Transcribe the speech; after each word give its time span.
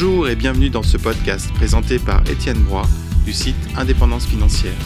Bonjour 0.00 0.28
et 0.28 0.36
bienvenue 0.36 0.70
dans 0.70 0.84
ce 0.84 0.96
podcast 0.96 1.52
présenté 1.54 1.98
par 1.98 2.22
Étienne 2.30 2.58
Broy 2.58 2.82
du 3.24 3.32
site 3.32 3.56
Indépendance 3.76 4.26
Financière. 4.26 4.76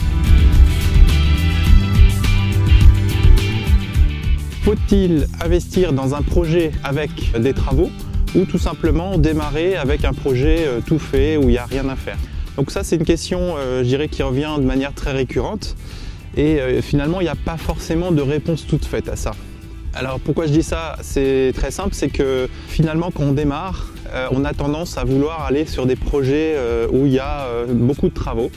Faut-il 4.63 5.27
investir 5.39 5.93
dans 5.93 6.15
un 6.15 6.23
projet 6.23 6.71
avec 6.83 7.11
des 7.39 7.53
travaux 7.53 7.91
ou 8.33 8.45
tout 8.45 8.57
simplement 8.57 9.19
démarrer 9.19 9.75
avec 9.75 10.03
un 10.03 10.13
projet 10.13 10.65
euh, 10.65 10.79
tout 10.83 10.97
fait 10.97 11.37
où 11.37 11.43
il 11.43 11.49
n'y 11.49 11.57
a 11.59 11.65
rien 11.65 11.87
à 11.89 11.95
faire? 11.95 12.17
Donc 12.57 12.71
ça 12.71 12.83
c'est 12.83 12.95
une 12.95 13.05
question 13.05 13.53
euh, 13.59 13.83
je 13.83 13.95
qui 14.07 14.23
revient 14.23 14.55
de 14.57 14.65
manière 14.65 14.95
très 14.95 15.11
récurrente 15.11 15.75
et 16.35 16.59
euh, 16.59 16.81
finalement 16.81 17.21
il 17.21 17.25
n'y 17.25 17.29
a 17.29 17.35
pas 17.35 17.57
forcément 17.57 18.11
de 18.11 18.23
réponse 18.23 18.65
toute 18.65 18.85
faite 18.85 19.09
à 19.09 19.15
ça. 19.15 19.33
Alors 19.93 20.19
pourquoi 20.19 20.47
je 20.47 20.51
dis 20.51 20.63
ça? 20.63 20.95
C'est 21.01 21.51
très 21.55 21.71
simple, 21.71 21.93
c'est 21.93 22.09
que 22.09 22.49
finalement 22.67 23.11
quand 23.11 23.23
on 23.23 23.33
démarre, 23.33 23.91
on 24.31 24.43
a 24.45 24.53
tendance 24.53 24.97
à 24.97 25.03
vouloir 25.03 25.43
aller 25.43 25.65
sur 25.65 25.85
des 25.85 25.95
projets 25.95 26.55
où 26.91 27.05
il 27.05 27.13
y 27.13 27.19
a 27.19 27.47
beaucoup 27.67 28.09
de 28.09 28.13
travaux. 28.13 28.51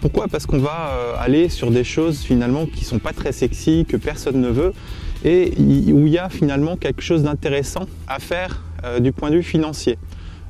Pourquoi? 0.00 0.28
Parce 0.28 0.46
qu'on 0.46 0.58
va 0.58 1.16
aller 1.18 1.48
sur 1.48 1.70
des 1.70 1.84
choses 1.84 2.20
finalement 2.20 2.66
qui 2.66 2.80
ne 2.80 2.86
sont 2.86 2.98
pas 2.98 3.12
très 3.12 3.32
sexy, 3.32 3.86
que 3.88 3.96
personne 3.96 4.40
ne 4.40 4.48
veut, 4.48 4.72
et 5.24 5.52
où 5.58 6.06
il 6.06 6.12
y 6.12 6.18
a 6.18 6.28
finalement 6.28 6.76
quelque 6.76 7.02
chose 7.02 7.22
d'intéressant 7.22 7.86
à 8.06 8.18
faire 8.18 8.62
euh, 8.84 9.00
du 9.00 9.12
point 9.12 9.30
de 9.30 9.36
vue 9.36 9.42
financier. 9.42 9.98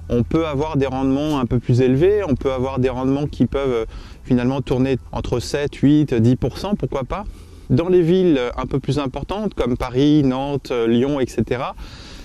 On 0.09 0.23
peut 0.23 0.47
avoir 0.47 0.77
des 0.77 0.87
rendements 0.87 1.39
un 1.39 1.47
peu 1.47 1.61
plus 1.61 1.81
élevés, 1.81 2.23
on 2.29 2.35
peut 2.35 2.53
avoir 2.53 2.79
des 2.79 2.89
rendements 2.89 3.27
qui 3.27 3.47
peuvent 3.47 3.73
euh, 3.73 3.85
finalement 4.25 4.61
tourner 4.61 4.99
entre 5.13 5.39
7, 5.39 5.75
8, 5.75 6.15
10%, 6.15 6.77
pourquoi 6.77 7.05
pas? 7.05 7.25
Dans 7.71 7.89
les 7.89 8.03
villes 8.03 8.41
un 8.57 8.67
peu 8.67 8.79
plus 8.79 8.99
importantes 8.99 9.55
comme 9.55 9.77
Paris, 9.77 10.23
Nantes, 10.23 10.73
Lyon, 10.87 11.21
etc., 11.21 11.63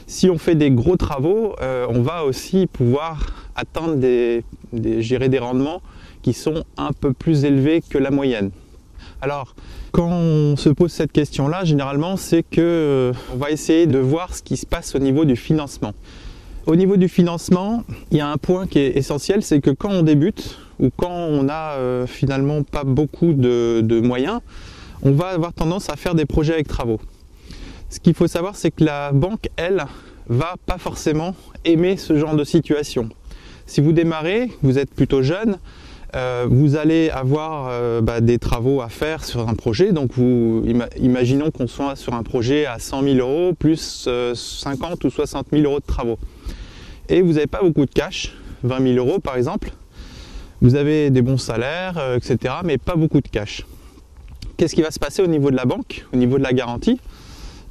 si 0.09 0.27
on 0.27 0.39
fait 0.39 0.55
des 0.55 0.71
gros 0.71 0.97
travaux, 0.97 1.55
euh, 1.61 1.85
on 1.87 2.01
va 2.01 2.25
aussi 2.25 2.65
pouvoir 2.65 3.27
atteindre 3.55 3.95
des, 3.95 4.43
des, 4.73 5.39
rendements 5.39 5.83
qui 6.23 6.33
sont 6.33 6.63
un 6.77 6.91
peu 6.99 7.13
plus 7.13 7.45
élevés 7.45 7.83
que 7.87 7.99
la 7.99 8.09
moyenne. 8.09 8.49
Alors, 9.21 9.55
quand 9.91 10.09
on 10.09 10.55
se 10.55 10.69
pose 10.69 10.91
cette 10.91 11.11
question-là, 11.11 11.63
généralement, 11.63 12.17
c'est 12.17 12.41
que 12.41 12.59
euh, 12.59 13.13
on 13.31 13.37
va 13.37 13.51
essayer 13.51 13.85
de 13.85 13.99
voir 13.99 14.33
ce 14.35 14.41
qui 14.41 14.57
se 14.57 14.65
passe 14.65 14.95
au 14.95 14.99
niveau 14.99 15.25
du 15.25 15.35
financement. 15.35 15.93
Au 16.65 16.75
niveau 16.75 16.97
du 16.97 17.07
financement, 17.07 17.83
il 18.11 18.17
y 18.17 18.21
a 18.21 18.29
un 18.29 18.37
point 18.37 18.65
qui 18.65 18.79
est 18.79 18.97
essentiel, 18.97 19.43
c'est 19.43 19.59
que 19.59 19.69
quand 19.69 19.91
on 19.91 20.01
débute 20.01 20.57
ou 20.79 20.89
quand 20.95 21.11
on 21.11 21.43
n'a 21.43 21.73
euh, 21.73 22.07
finalement 22.07 22.63
pas 22.63 22.83
beaucoup 22.83 23.33
de, 23.33 24.01
moyens, 24.01 24.39
on 25.03 25.11
va 25.11 25.27
avoir 25.27 25.53
tendance 25.53 25.89
à 25.89 25.95
faire 25.95 26.15
des 26.15 26.25
projets 26.25 26.53
avec 26.53 26.67
travaux. 26.67 26.99
Ce 27.89 27.99
qu'il 27.99 28.13
faut 28.13 28.27
savoir, 28.27 28.55
c'est 28.55 28.71
que 28.71 28.83
la 28.83 29.11
banque, 29.11 29.49
elle, 29.55 29.85
va 30.27 30.55
pas 30.65 30.77
forcément 30.77 31.35
aimer 31.65 31.97
ce 31.97 32.17
genre 32.17 32.35
de 32.35 32.43
situation. 32.43 33.09
Si 33.65 33.81
vous 33.81 33.93
démarrez, 33.93 34.51
vous 34.61 34.77
êtes 34.77 34.93
plutôt 34.93 35.23
jeune, 35.23 35.57
euh, 36.15 36.47
vous 36.49 36.75
allez 36.75 37.09
avoir 37.09 37.67
euh, 37.69 38.01
bah, 38.01 38.21
des 38.21 38.39
travaux 38.39 38.81
à 38.81 38.89
faire 38.89 39.23
sur 39.23 39.47
un 39.47 39.53
projet. 39.53 39.91
Donc, 39.91 40.11
vous, 40.13 40.63
imaginons 40.99 41.51
qu'on 41.51 41.67
soit 41.67 41.95
sur 41.95 42.13
un 42.13 42.23
projet 42.23 42.65
à 42.65 42.79
100 42.79 43.03
000 43.03 43.15
euros 43.17 43.53
plus 43.53 44.07
50 44.33 45.03
euh, 45.03 45.07
ou 45.07 45.11
60 45.11 45.47
000 45.51 45.63
euros 45.63 45.79
de 45.79 45.85
travaux. 45.85 46.19
Et 47.09 47.21
vous 47.21 47.33
n'avez 47.33 47.47
pas 47.47 47.61
beaucoup 47.61 47.85
de 47.85 47.91
cash, 47.91 48.35
20 48.63 48.93
000 48.93 48.97
euros 48.97 49.19
par 49.19 49.35
exemple. 49.35 49.71
Vous 50.61 50.75
avez 50.75 51.09
des 51.09 51.21
bons 51.21 51.37
salaires, 51.37 51.99
etc., 52.15 52.55
mais 52.65 52.77
pas 52.77 52.95
beaucoup 52.95 53.21
de 53.21 53.27
cash. 53.29 53.65
Qu'est-ce 54.59 54.75
qui 54.75 54.81
va 54.81 54.91
se 54.91 54.99
passer 54.99 55.21
au 55.21 55.27
niveau 55.27 55.51
de 55.51 55.55
la 55.55 55.63
banque, 55.63 56.05
au 56.11 56.17
niveau 56.17 56.37
de 56.37 56.43
la 56.43 56.51
garantie? 56.51 56.99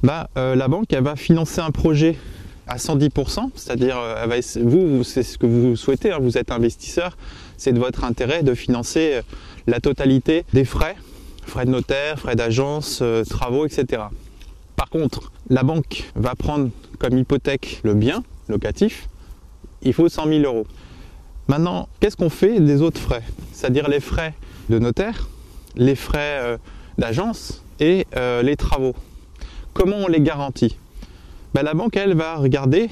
Bah, 0.01 0.27
La 0.35 0.67
banque, 0.67 0.91
elle 0.91 1.03
va 1.03 1.15
financer 1.15 1.61
un 1.61 1.69
projet 1.69 2.17
à 2.65 2.77
110%, 2.77 3.51
c'est-à-dire 3.53 3.99
vous, 4.63 5.03
c'est 5.03 5.21
ce 5.21 5.37
que 5.37 5.45
vous 5.45 5.75
souhaitez, 5.75 6.11
hein. 6.11 6.17
vous 6.19 6.39
êtes 6.39 6.51
investisseur, 6.51 7.15
c'est 7.57 7.73
de 7.73 7.79
votre 7.79 8.05
intérêt 8.05 8.41
de 8.41 8.55
financer 8.55 9.11
euh, 9.13 9.21
la 9.67 9.79
totalité 9.79 10.45
des 10.53 10.65
frais, 10.65 10.95
frais 11.45 11.65
de 11.65 11.69
notaire, 11.69 12.17
frais 12.17 12.35
d'agence, 12.35 13.01
euh, 13.03 13.23
travaux, 13.23 13.67
etc. 13.67 14.01
Par 14.75 14.89
contre, 14.89 15.31
la 15.51 15.61
banque 15.61 16.09
va 16.15 16.33
prendre 16.33 16.71
comme 16.97 17.19
hypothèque 17.19 17.81
le 17.83 17.93
bien 17.93 18.23
locatif, 18.47 19.09
il 19.83 19.93
faut 19.93 20.09
100 20.09 20.27
000 20.27 20.39
euros. 20.43 20.65
Maintenant, 21.47 21.87
qu'est-ce 21.99 22.17
qu'on 22.17 22.31
fait 22.31 22.59
des 22.59 22.81
autres 22.81 22.99
frais? 22.99 23.23
C'est-à-dire 23.51 23.87
les 23.89 23.99
frais 23.99 24.33
de 24.69 24.79
notaire, 24.79 25.29
les 25.75 25.95
frais 25.95 26.39
euh, 26.41 26.57
d'agence 26.99 27.63
et 27.79 28.05
les 28.43 28.55
travaux. 28.55 28.95
Comment 29.73 29.97
on 29.97 30.07
les 30.07 30.21
garantit? 30.21 30.77
Ben, 31.53 31.63
La 31.63 31.73
banque, 31.73 31.95
elle, 31.97 32.13
va 32.13 32.35
regarder, 32.35 32.89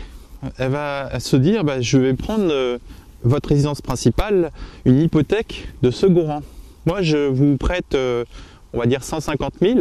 elle 0.58 0.72
va 0.72 1.20
se 1.20 1.36
dire, 1.36 1.64
ben, 1.64 1.82
je 1.82 1.98
vais 1.98 2.14
prendre 2.14 2.80
votre 3.24 3.50
résidence 3.50 3.82
principale 3.82 4.52
une 4.86 5.02
hypothèque 5.02 5.68
de 5.82 5.92
second 5.92 6.28
rang. 6.28 6.42
Moi, 6.86 7.02
je 7.02 7.28
vous 7.28 7.58
prête, 7.58 7.96
euh, 7.96 8.24
on 8.74 8.80
va 8.80 8.86
dire 8.86 9.04
150 9.04 9.56
000 9.62 9.80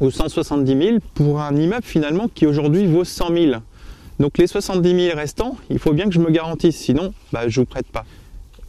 ou 0.00 0.10
170 0.10 0.86
000 0.86 0.98
pour 1.14 1.40
un 1.40 1.54
immeuble 1.54 1.84
finalement 1.84 2.28
qui 2.32 2.46
aujourd'hui 2.46 2.86
vaut 2.86 3.04
100 3.04 3.34
000. 3.34 3.52
Donc 4.18 4.38
les 4.38 4.46
70 4.46 5.06
000 5.08 5.16
restants, 5.16 5.56
il 5.70 5.78
faut 5.78 5.92
bien 5.92 6.06
que 6.06 6.12
je 6.12 6.20
me 6.20 6.30
garantisse, 6.30 6.76
sinon 6.76 7.12
bah, 7.32 7.48
je 7.48 7.60
ne 7.60 7.64
vous 7.64 7.70
prête 7.70 7.86
pas. 7.86 8.04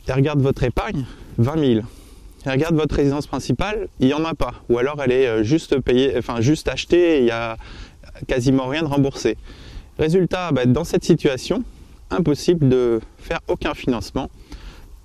Et 0.08 0.12
regarde 0.12 0.42
votre 0.42 0.64
épargne, 0.64 1.06
20 1.38 1.74
000. 1.74 1.86
Regarde 2.46 2.76
votre 2.76 2.96
résidence 2.96 3.28
principale, 3.28 3.90
il 4.00 4.08
n'y 4.08 4.14
en 4.14 4.24
a 4.24 4.34
pas. 4.34 4.54
Ou 4.70 4.78
alors 4.78 5.02
elle 5.04 5.12
est 5.12 5.28
euh, 5.28 5.44
juste 5.44 5.80
payée, 5.80 6.14
enfin 6.18 6.42
juste 6.42 6.70
achetée 6.70 7.18
et 7.18 7.20
il 7.20 7.26
n'y 7.26 7.32
a 7.32 7.58
quasiment 8.28 8.68
rien 8.68 8.82
de 8.82 8.88
remboursé. 8.88 9.38
Résultat, 9.98 10.52
bah, 10.52 10.66
dans 10.66 10.86
cette 10.86 11.04
situation, 11.04 11.64
impossible 12.10 12.70
de 12.70 13.02
faire 13.18 13.40
aucun 13.48 13.74
financement 13.74 14.30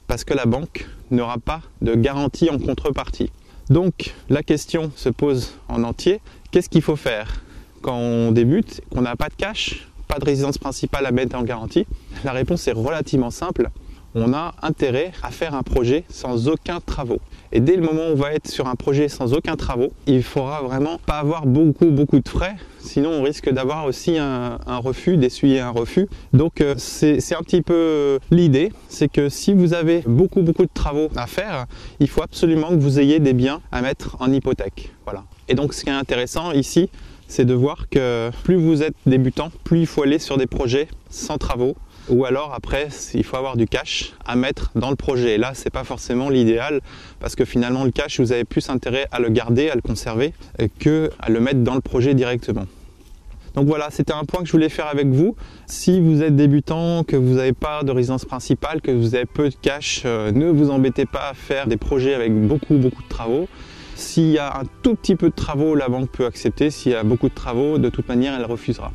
parce 0.07 0.25
que 0.25 0.35
la 0.35 0.47
banque 0.47 0.87
n'aura 1.11 1.39
pas 1.39 1.61
de 1.83 1.95
garantie 1.95 2.51
en 2.51 2.59
contrepartie. 2.59 3.31
Donc 3.71 4.15
la 4.29 4.43
question 4.43 4.93
se 4.95 5.09
pose 5.09 5.55
en 5.69 5.83
entier, 5.85 6.21
qu'est-ce 6.51 6.69
qu'il 6.69 6.83
faut 6.83 6.97
faire? 6.97 7.43
Quand 7.83 7.97
on 7.97 8.31
débute, 8.33 8.81
qu'on 8.91 9.03
n'a 9.03 9.17
pas 9.17 9.29
de 9.29 9.35
cash, 9.35 9.89
pas 10.07 10.19
de 10.19 10.25
résidence 10.25 10.59
principale 10.59 11.07
à 11.07 11.11
mettre 11.11 11.37
en 11.37 11.43
garantie? 11.43 11.87
La 12.25 12.33
réponse 12.33 12.67
est 12.69 12.73
relativement 12.73 13.31
simple, 13.31 13.71
on 14.15 14.33
a 14.33 14.55
intérêt 14.63 15.13
à 15.23 15.31
faire 15.31 15.55
un 15.55 15.63
projet 15.63 16.05
sans 16.09 16.49
aucun 16.49 16.81
travaux. 16.81 17.21
Et 17.53 17.61
dès 17.61 17.77
le 17.77 17.83
moment 17.83 18.09
où 18.09 18.13
on 18.13 18.15
va 18.15 18.33
être 18.33 18.49
sur 18.49 18.67
un 18.67 18.75
projet 18.75 19.09
sans 19.09 19.33
aucun 19.33 19.57
travaux, 19.57 19.93
il 20.07 20.23
faudra 20.23 20.63
vraiment 20.63 20.99
pas 21.07 21.19
avoir 21.19 21.47
beaucoup 21.47 21.91
beaucoup 21.91 22.19
de 22.19 22.29
frais, 22.29 22.57
sinon 22.79 23.11
on 23.11 23.23
risque 23.23 23.51
d'avoir 23.51 23.87
aussi 23.87 24.19
un, 24.19 24.59
refus, 24.67 25.17
d'essuyer 25.17 25.61
un 25.61 25.71
refus. 25.71 26.09
Donc 26.33 26.61
euh, 26.61 26.75
c'est 26.79 27.35
un 27.35 27.43
petit 27.43 27.63
peu 27.63 28.19
l'idée, 28.31 28.73
c'est 28.89 29.11
que 29.11 29.29
si 29.29 29.53
vous 29.53 29.75
avez 29.75 30.03
beaucoup 30.07 30.43
beaucoup 30.43 30.65
de 30.65 30.73
travaux 30.73 31.09
à 31.17 31.27
faire, 31.27 31.67
il 32.01 32.09
faut 32.09 32.23
absolument 32.23 32.69
que 32.69 32.81
vous 32.81 32.99
ayez 33.01 33.21
des 33.21 33.33
biens 33.33 33.61
à 33.73 33.83
mettre 33.83 34.17
en 34.21 34.33
hypothèque. 34.33 34.93
Voilà. 35.05 35.25
Et 35.49 35.55
donc 35.55 35.75
ce 35.75 35.85
qui 35.85 35.91
est 35.91 35.93
intéressant 35.93 36.53
ici, 36.53 36.89
c'est 37.29 37.45
de 37.45 37.55
voir 37.55 37.89
que 37.89 38.31
plus 38.43 38.57
vous 38.57 38.83
êtes 38.83 38.95
débutant, 39.07 39.51
plus 39.65 39.81
il 39.81 39.87
faut 39.87 40.03
aller 40.03 40.19
sur 40.19 40.37
des 40.37 40.47
projets 40.47 40.89
sans 41.11 41.39
travaux 41.39 41.77
ou 42.09 42.25
alors 42.25 42.53
après 42.55 42.89
il 43.15 43.25
faut 43.25 43.37
avoir 43.37 43.57
du 43.57 43.67
cash 43.67 44.13
à 44.25 44.37
mettre 44.37 44.71
dans 44.75 44.91
le 44.91 44.97
projet. 44.97 45.35
Et 45.35 45.39
là 45.39 45.53
c'est 45.55 45.71
pas 45.71 45.85
forcément 45.85 46.29
l'idéal 46.29 46.81
parce 47.21 47.35
que 47.35 47.45
finalement 47.45 47.85
le 47.85 47.91
cash 47.91 48.21
vous 48.21 48.33
avez 48.33 48.45
plus 48.45 48.69
intérêt 48.71 49.07
à 49.13 49.21
le 49.21 49.29
garder, 49.29 49.71
à 49.71 49.75
le 49.75 49.83
conserver 49.83 50.33
que 50.79 51.11
à 51.19 51.31
le 51.31 51.41
mettre 51.41 51.61
dans 51.61 51.75
le 51.75 51.81
projet 51.81 52.15
directement. 52.15 52.67
Donc 53.55 53.69
voilà, 53.69 53.89
c'était 53.91 54.13
un 54.13 54.25
point 54.25 54.41
que 54.41 54.47
je 54.47 54.53
voulais 54.53 54.69
faire 54.69 54.89
avec 54.89 55.07
vous. 55.07 55.37
Si 55.67 56.01
vous 56.01 56.23
êtes 56.23 56.35
débutant, 56.35 57.05
que 57.05 57.15
vous 57.15 57.35
n'avez 57.35 57.53
pas 57.53 57.85
de 57.85 57.93
résidence 57.93 58.25
principale, 58.25 58.81
que 58.81 58.91
vous 58.91 59.15
avez 59.15 59.27
peu 59.27 59.49
de 59.49 59.55
cash, 59.55 60.03
euh, 60.05 60.33
ne 60.33 60.51
vous 60.51 60.71
embêtez 60.71 61.07
pas 61.07 61.29
à 61.31 61.35
faire 61.35 61.69
des 61.69 61.77
projets 61.77 62.15
avec 62.15 62.35
beaucoup 62.35 62.75
beaucoup 62.75 63.03
de 63.03 63.09
travaux. 63.09 63.49
S'il 63.95 64.31
y 64.31 64.39
a 64.39 64.59
un 64.59 64.65
tout 64.83 64.97
petit 64.97 65.15
peu 65.15 65.31
de 65.31 65.35
travaux, 65.35 65.77
la 65.77 65.89
banque 65.89 66.11
peut 66.11 66.27
accepter. 66.27 66.71
S'il 66.71 66.93
y 66.93 66.95
a 66.97 67.05
beaucoup 67.05 67.29
de 67.29 67.35
travaux, 67.35 67.79
de 67.79 67.89
toute 67.91 68.09
manière, 68.09 68.35
elle 68.37 68.45
refusera. 68.45 68.93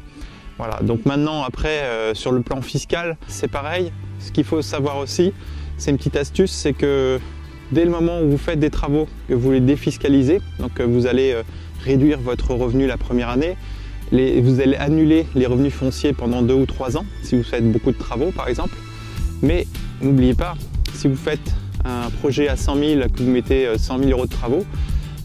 Voilà, 0.60 0.82
donc 0.84 1.06
maintenant 1.06 1.44
après 1.44 1.84
euh, 1.84 2.14
sur 2.14 2.34
le 2.34 2.42
plan 2.42 2.62
fiscal, 2.62 3.16
c'est 3.30 3.48
pareil. 3.48 3.94
Ce 4.20 4.34
qu'il 4.34 4.44
faut 4.44 4.62
savoir 4.62 4.98
aussi, 4.98 5.32
c'est 5.78 5.90
une 5.90 5.96
petite 5.98 6.18
astuce, 6.18 6.52
c'est 6.52 6.74
que 6.74 7.18
dès 7.72 7.86
le 7.86 7.92
moment 7.92 8.20
où 8.20 8.30
vous 8.30 8.38
faites 8.38 8.60
des 8.60 8.70
travaux, 8.70 9.08
que 9.30 9.34
vous 9.34 9.54
les 9.54 9.62
défiscalisez, 9.62 10.42
donc 10.60 10.82
euh, 10.82 10.86
vous 10.86 11.08
allez 11.08 11.32
euh, 11.32 11.44
réduire 11.86 12.20
votre 12.20 12.54
revenu 12.54 12.88
la 12.88 12.98
première 12.98 13.30
année, 13.30 13.56
vous 14.12 14.60
allez 14.60 14.76
annuler 14.76 15.28
les 15.34 15.46
revenus 15.46 15.74
fonciers 15.74 16.12
pendant 16.12 16.42
deux 16.42 16.56
ou 16.56 16.66
trois 16.66 16.98
ans, 16.98 17.06
si 17.24 17.38
vous 17.38 17.44
faites 17.44 17.72
beaucoup 17.72 17.94
de 17.94 17.98
travaux 17.98 18.32
par 18.32 18.50
exemple. 18.50 18.76
Mais 19.42 19.66
n'oubliez 20.02 20.34
pas, 20.34 20.56
si 20.94 21.08
vous 21.08 21.16
faites 21.16 21.54
un 21.86 22.10
projet 22.10 22.50
à 22.50 22.58
100 22.58 22.76
000, 22.76 23.02
que 23.16 23.24
vous 23.24 23.32
mettez 23.32 23.78
100 23.78 24.00
000 24.00 24.10
euros 24.10 24.26
de 24.26 24.32
travaux, 24.32 24.66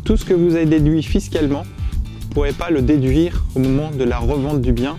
tout 0.04 0.16
ce 0.16 0.24
que 0.24 0.34
vous 0.34 0.54
avez 0.54 0.66
déduit 0.66 1.02
fiscalement, 1.02 1.64
vous 1.64 2.28
ne 2.28 2.34
pourrez 2.34 2.52
pas 2.52 2.70
le 2.70 2.82
déduire 2.82 3.42
au 3.56 3.58
moment 3.58 3.90
de 3.90 4.04
la 4.04 4.18
revente 4.18 4.60
du 4.60 4.72
bien 4.72 4.96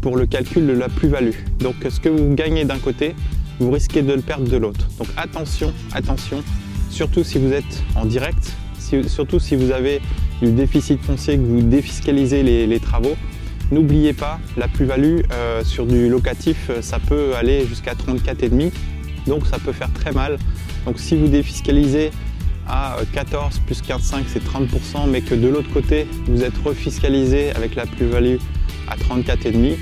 pour 0.00 0.16
le 0.16 0.26
calcul 0.26 0.66
de 0.66 0.72
la 0.72 0.88
plus-value. 0.88 1.34
Donc 1.60 1.76
ce 1.88 2.00
que 2.00 2.08
vous 2.08 2.34
gagnez 2.34 2.64
d'un 2.64 2.78
côté, 2.78 3.14
vous 3.58 3.70
risquez 3.70 4.02
de 4.02 4.12
le 4.12 4.22
perdre 4.22 4.48
de 4.48 4.56
l'autre. 4.56 4.88
Donc 4.98 5.08
attention, 5.16 5.72
attention, 5.92 6.42
surtout 6.90 7.24
si 7.24 7.38
vous 7.38 7.52
êtes 7.52 7.82
en 7.96 8.04
direct, 8.04 8.56
surtout 9.06 9.38
si 9.38 9.56
vous 9.56 9.70
avez 9.70 10.00
du 10.40 10.52
déficit 10.52 11.00
foncier, 11.02 11.36
que 11.36 11.42
vous 11.42 11.62
défiscalisez 11.62 12.42
les, 12.42 12.80
travaux, 12.80 13.16
N'oubliez 13.70 14.14
pas, 14.14 14.40
la 14.56 14.66
plus-value 14.66 15.20
euh, 15.30 15.62
sur 15.62 15.84
du 15.84 16.08
locatif, 16.08 16.70
euh, 16.70 16.80
ça 16.80 16.98
peut 16.98 17.34
aller 17.36 17.66
jusqu'à 17.66 17.92
34,5, 17.92 18.72
donc 19.26 19.46
ça 19.46 19.58
peut 19.58 19.72
faire 19.72 19.92
très 19.92 20.10
mal. 20.12 20.38
Donc 20.86 20.98
si 20.98 21.16
vous 21.16 21.28
défiscalisez 21.28 22.10
à 22.66 22.96
14 23.12 23.58
plus 23.66 23.82
15,5 23.82 24.22
c'est 24.26 24.42
30%, 24.42 25.10
mais 25.10 25.20
que 25.20 25.34
de 25.34 25.48
l'autre 25.48 25.70
côté 25.70 26.06
vous 26.28 26.44
êtes 26.44 26.56
refiscalisé 26.64 27.50
avec 27.50 27.74
la 27.74 27.84
plus-value 27.84 28.36
à 28.90 28.96
34,5, 28.96 29.76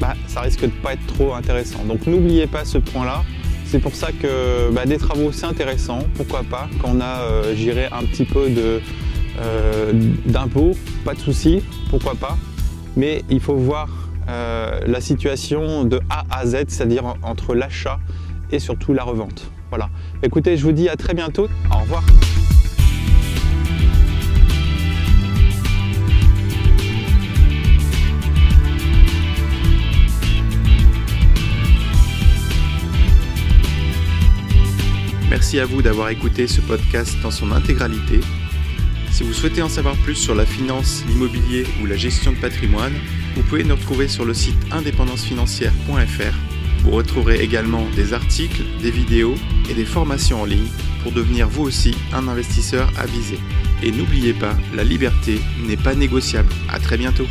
bah, 0.00 0.14
ça 0.26 0.40
risque 0.40 0.62
de 0.62 0.66
pas 0.68 0.94
être 0.94 1.06
trop 1.06 1.34
intéressant. 1.34 1.84
Donc 1.84 2.06
n'oubliez 2.06 2.46
pas 2.46 2.64
ce 2.64 2.78
point-là. 2.78 3.24
C'est 3.64 3.80
pour 3.80 3.94
ça 3.94 4.12
que 4.12 4.70
bah, 4.72 4.86
des 4.86 4.96
travaux 4.96 5.30
c'est 5.30 5.46
intéressant, 5.46 5.98
pourquoi 6.14 6.42
pas, 6.42 6.68
quand 6.80 6.92
on 6.94 7.00
a 7.00 7.20
euh, 7.22 7.88
un 7.92 8.04
petit 8.04 8.24
peu 8.24 8.48
euh, 9.40 9.92
d'impôts, 10.24 10.72
pas 11.04 11.14
de 11.14 11.20
souci, 11.20 11.62
pourquoi 11.90 12.14
pas? 12.14 12.38
Mais 12.96 13.22
il 13.28 13.40
faut 13.40 13.56
voir 13.56 14.08
euh, 14.28 14.80
la 14.86 15.00
situation 15.00 15.84
de 15.84 16.00
A 16.10 16.24
à 16.30 16.46
Z, 16.46 16.64
c'est-à-dire 16.68 17.14
entre 17.22 17.54
l'achat 17.54 17.98
et 18.50 18.58
surtout 18.58 18.92
la 18.92 19.04
revente. 19.04 19.50
Voilà. 19.70 19.90
Écoutez, 20.22 20.56
je 20.56 20.64
vous 20.64 20.72
dis 20.72 20.88
à 20.88 20.96
très 20.96 21.14
bientôt. 21.14 21.48
Au 21.70 21.80
revoir. 21.80 22.02
Merci 35.48 35.60
à 35.60 35.64
vous 35.64 35.80
d'avoir 35.80 36.10
écouté 36.10 36.46
ce 36.46 36.60
podcast 36.60 37.16
dans 37.22 37.30
son 37.30 37.52
intégralité. 37.52 38.20
Si 39.10 39.22
vous 39.22 39.32
souhaitez 39.32 39.62
en 39.62 39.70
savoir 39.70 39.96
plus 39.96 40.14
sur 40.14 40.34
la 40.34 40.44
finance, 40.44 41.04
l'immobilier 41.08 41.64
ou 41.80 41.86
la 41.86 41.96
gestion 41.96 42.32
de 42.32 42.36
patrimoine, 42.36 42.92
vous 43.34 43.42
pouvez 43.44 43.64
nous 43.64 43.74
retrouver 43.74 44.08
sur 44.08 44.26
le 44.26 44.34
site 44.34 44.58
indépendancefinancière.fr. 44.70 46.34
Vous 46.84 46.90
retrouverez 46.90 47.40
également 47.40 47.86
des 47.96 48.12
articles, 48.12 48.62
des 48.82 48.90
vidéos 48.90 49.36
et 49.70 49.72
des 49.72 49.86
formations 49.86 50.42
en 50.42 50.44
ligne 50.44 50.68
pour 51.02 51.12
devenir 51.12 51.48
vous 51.48 51.62
aussi 51.62 51.96
un 52.12 52.28
investisseur 52.28 52.92
avisé. 52.98 53.38
Et 53.82 53.90
n'oubliez 53.90 54.34
pas, 54.34 54.54
la 54.74 54.84
liberté 54.84 55.40
n'est 55.66 55.78
pas 55.78 55.94
négociable. 55.94 56.52
À 56.68 56.78
très 56.78 56.98
bientôt. 56.98 57.26